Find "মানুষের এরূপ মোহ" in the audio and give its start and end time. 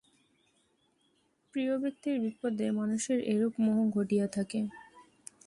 2.71-3.77